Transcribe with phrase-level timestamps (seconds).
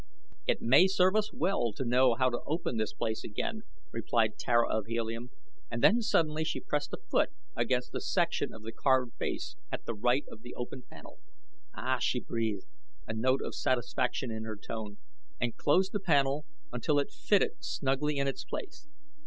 [0.47, 3.61] "It may serve us well to know how to open this place again,"
[3.91, 5.29] replied Tara of Helium,
[5.69, 9.85] and then suddenly she pressed a foot against a section of the carved base at
[9.85, 11.19] the right of the open panel.
[11.75, 12.65] "Ah!" she breathed,
[13.07, 14.97] a note of satisfaction in her tone,
[15.39, 18.87] and closed the panel until it fitted snugly in its place.